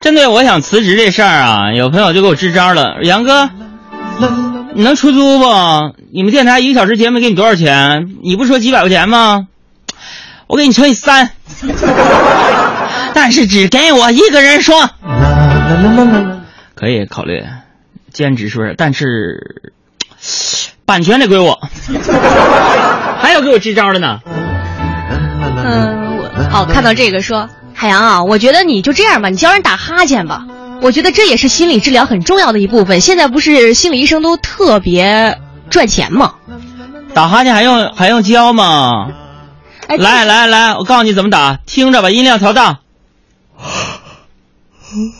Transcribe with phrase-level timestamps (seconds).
[0.00, 2.96] 针对我想辞职这事儿啊，有朋友就给我支招了。
[3.02, 3.50] 杨哥，
[4.74, 5.44] 你能出租不？
[6.10, 8.08] 你们电台一个小时节目给你多少钱？
[8.22, 9.46] 你不说几百块钱吗？
[10.46, 11.32] 我给你乘以三，
[13.12, 14.88] 但是只给我一个人说。
[16.74, 17.44] 可以考虑
[18.10, 18.74] 兼职，是不是？
[18.78, 19.70] 但是
[20.86, 21.60] 版权得归我。
[23.20, 24.20] 还有给我支招的呢。
[25.62, 26.24] 嗯，我
[26.54, 27.50] 哦，看到这个说。
[27.80, 30.44] 海洋啊，我觉得你就这样吧，你教人打哈欠吧。
[30.82, 33.00] 我觉得这也是心理治疗很重要的一部分。
[33.00, 36.34] 现在不是心理医生都特别赚钱吗？
[37.14, 39.08] 打哈欠还用还用教吗？
[39.88, 42.80] 来来来，我告诉你怎么打，听着，把音量调大。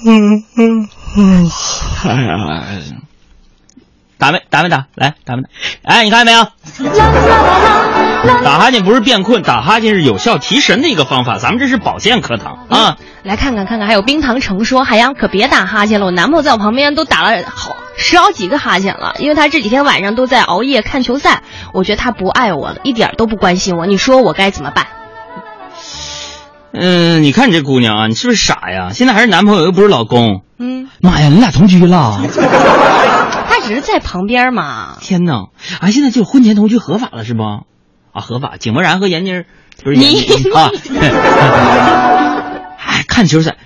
[0.04, 1.50] 嗯嗯嗯，
[2.04, 2.36] 哎呀，
[4.20, 4.86] 打没打没打？
[4.94, 5.48] 来打没打？
[5.82, 6.46] 哎，你看见没有？
[8.44, 11.38] 打哈欠不是变困，打哈欠是有效提神的一个方法。
[11.38, 12.98] 咱们这是保健课堂啊！
[13.22, 21.42] 来看看看看，还有冰糖橙说：“海洋可别打哈欠了，我男朋友在我旁边都打了好十好几个哈欠了，因为他这几天晚上都在熬夜看球赛。
[21.72, 23.86] 我觉得他不爱我了，一点都不关心我。
[23.86, 24.86] 你说我该怎么办？”
[26.72, 28.90] 嗯，你看你这姑娘啊，你是不是傻呀？
[28.92, 30.42] 现在还是男朋友又不是老公。
[30.58, 32.20] 嗯，妈呀，你俩同居了？
[33.70, 34.98] 他只是在旁边嘛。
[35.00, 35.48] 天哪！
[35.80, 37.42] 啊，现在就婚前同居合法了是不？
[37.42, 38.56] 啊，合法！
[38.58, 39.46] 井柏然和闫妮儿
[39.84, 40.70] 不是闫妮啊。
[42.84, 43.56] 哎，看球赛，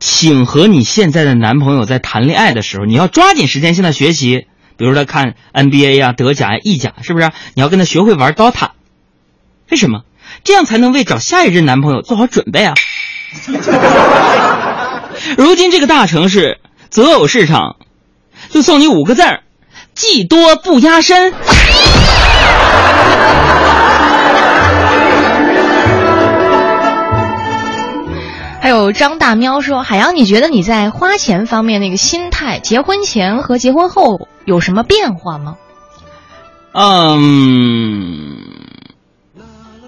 [0.00, 7.30] 请和你现在的男朋友在谈恋爱的时候，你要抓紧时间向他学习，比如说看 NBA 啊、德甲呀、意甲，是不是？
[7.54, 8.70] 你要跟他学会玩 DOTA，
[9.70, 10.02] 为什么？
[10.44, 12.74] 这样才能为找下一任男朋友做好准备啊！
[15.36, 16.60] 如今这个大城市
[16.90, 17.76] 择偶市场，
[18.50, 19.40] 就送你五个字儿：
[19.94, 21.32] 技多不压身。
[28.60, 35.56] 还有张大喵说：“海洋，你觉得你在花钱方面那个心态，结婚前和结婚后有什么变化吗？”
[36.74, 38.36] 嗯，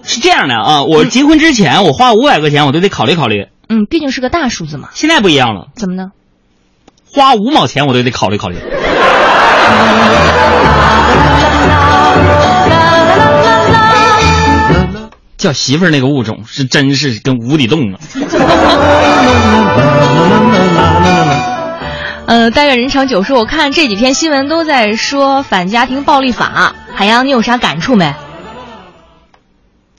[0.03, 3.49] 是这样的啊，我结婚之前我花五百块钱我都得考虑考虑。
[3.69, 4.89] 嗯，毕竟是个大数字嘛。
[4.93, 6.11] 现在不一样了，怎么呢？
[7.13, 8.57] 花五毛钱我都得考虑考虑。
[15.37, 17.99] 叫媳妇儿那个物种是真是跟无底洞啊！
[22.27, 28.13] 呃，但愿人长久说，我看这几天新闻都在说反家庭暴力法，海洋，你有啥感触没？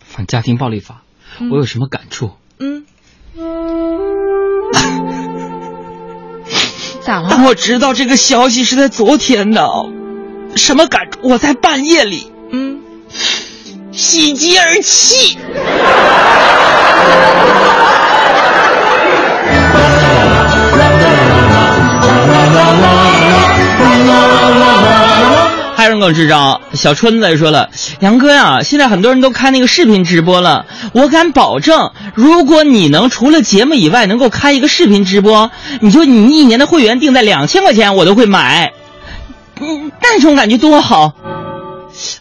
[0.04, 1.02] 反家庭暴力法，
[1.50, 2.30] 我有什么感触？
[2.60, 2.84] 嗯。
[7.04, 7.28] 咋了？
[7.30, 9.68] 当我知道这个消息是在昨天的，
[10.56, 11.18] 什么感触？
[11.22, 12.30] 我在半夜里。
[12.50, 12.80] 嗯。
[13.92, 15.36] 喜极而泣。
[26.02, 27.70] 更支招，小春子说了
[28.02, 38.72] ：“杨哥呀，现在很多人都开那个视频直播了，我敢保证，如果你能除了节目以外能够开一个视频直播，你就你一年的会员定在两千块钱，我都会买。
[39.60, 41.12] 嗯，那种感觉多好。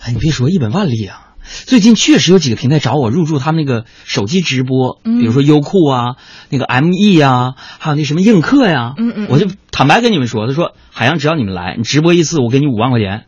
[0.04, 1.30] 哎，你别说，一本万利啊。”
[1.66, 6.16] 最近确实有几个平台找我入驻他们那个手机直播，比如说优酷啊，
[6.50, 13.26] 那个 ME 啊，还有那什么映客呀，嗯嗯，我就坦白跟你们说，他说海洋只要你们来，你直播一次我给你五万块钱，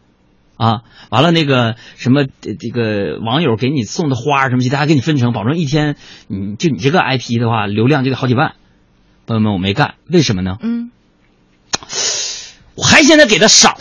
[0.58, 5.96] 啊，完了那个什么这个网友给你送的花什么其他给你分成，保证一天
[6.28, 8.54] 你就你这个 IP 的话流量就得好几万。
[9.26, 10.58] 朋友们，我没干，为什么呢？
[10.62, 10.92] 嗯，
[12.76, 13.78] 我还嫌他给的少。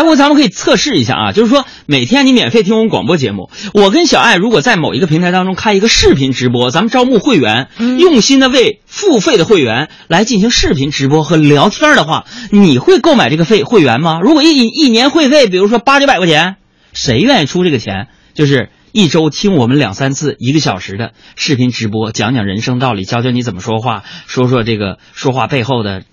[0.00, 7.68] 哎，我咱们可以测试一下啊，就是说每天你免费听我们广播节目，我跟小爱如果在某一个平台当中开一个视频直播，咱们招募会员，
[7.98, 14.20] 用心的为付费的会员来进行视频直播和聊天的话，你会购买这个费会员吗？
[14.22, 16.56] 如果一一年会费，比如说八九百块钱，
[16.94, 18.06] 谁愿意出这个钱？
[18.32, 26.04] 就是一周听我们两三次一个小时的视频直播，讲讲人生道理，教教你怎么说话，说说这个说话背后的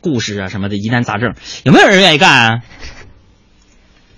[0.00, 2.60] 故事啊什么的疑难杂症，有没有人愿意干啊？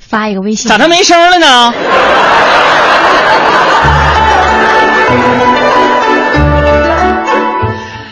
[0.08, 1.74] 发一个微信，咋他没声了呢？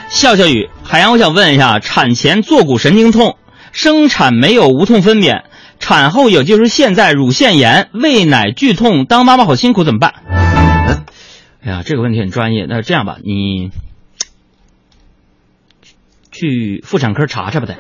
[0.08, 3.36] 笑笑雨，海洋，我想问一下，产前坐骨神经痛，
[3.72, 5.42] 生产没有无痛分娩，
[5.78, 10.14] 产后也就是现在乳腺炎、喂奶剧痛，当妈妈好辛苦，怎么办？
[11.64, 12.66] 哎呀，这个问题很专业。
[12.68, 13.70] 那这样吧，你
[16.32, 17.76] 去妇产科查查吧，得。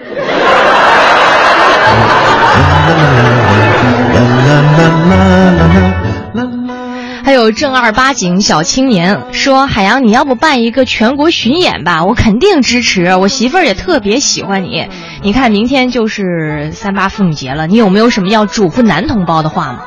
[7.44, 12.06] 有正儿八经小青年说：“海洋，你要不办一个全国巡演吧？
[12.06, 13.16] 我肯定支持。
[13.16, 14.88] 我媳妇儿也特别喜欢你。
[15.22, 19.80] 你看，明天就是三八妇女节了，你有没有什么要嘱咐男同胞的话吗？”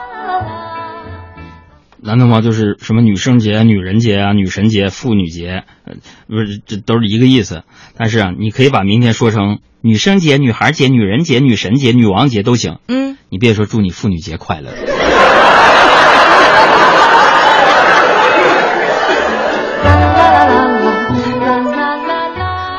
[1.99, 5.95] 男同胞就是什么女生节、女人节啊、女神节、妇女节，呃，
[6.27, 7.63] 不是，这都是一个意思。
[7.97, 12.77] 但是啊，你可以把明天说成女生节、女孩节、女人节、女神节、女王节都行。
[12.87, 14.69] 嗯，你别说祝你妇女节快乐。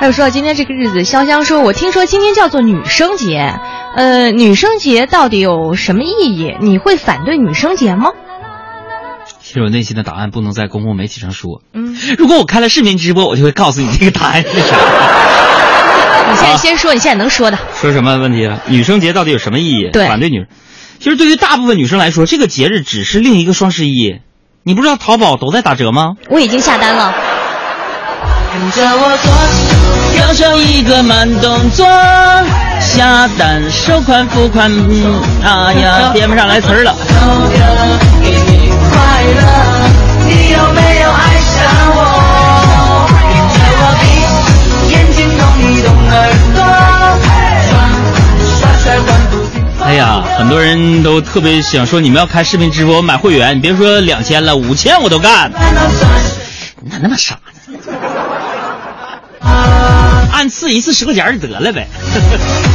[0.08, 3.58] 有说到今天这个日子，潇湘说：“我听说今天叫做女生节，
[3.94, 6.56] 呃，女生节到底有什么意义？
[6.62, 8.12] 你会反对女生节吗？”
[9.43, 11.60] 其实我内心的答案不能在公共媒体上说。
[11.75, 14.76] 嗯，如果我开了视频直播，我就会告诉你这个答案是啥。
[16.32, 17.58] 你现在先说，你现在能说的。
[17.75, 18.60] 说什么问题啊？
[18.66, 19.90] 女生节到底有什么意义？
[19.93, 20.46] 对，反对女。
[21.00, 24.20] 其实对于大部分女生来说，这个节日只是另一个双十一。
[24.62, 26.14] 你不知道淘宝都在打折吗？
[26.31, 27.14] 我已经下单了。
[28.50, 31.87] 跟着我做，右手一个慢动作，
[32.81, 36.94] 下单收款付款，嗯，哎呀，编不上来词儿了。
[38.90, 39.40] 快乐，
[40.26, 41.56] 你有没有爱上
[41.94, 41.99] 我？
[43.19, 43.25] 跟
[43.55, 44.05] 着我闭
[44.93, 46.14] 眼睛，动一动耳
[46.55, 46.58] 朵，
[49.84, 55.50] 哎呀，很多人都特别想说，你们要开视频直播买会员，你别说两千了，五千我都干。
[56.82, 57.57] 你咋那么傻呢？
[60.38, 61.88] 按次一次十块钱就得了呗。